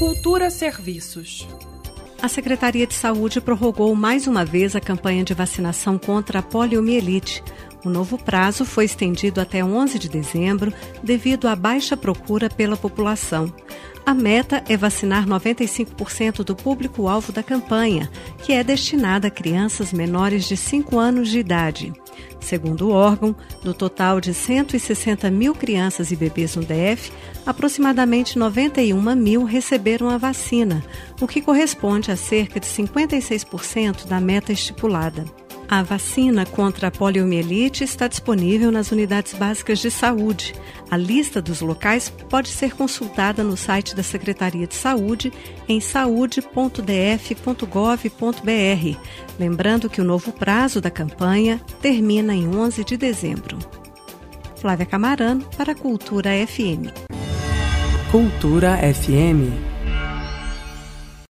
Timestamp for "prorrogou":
3.38-3.94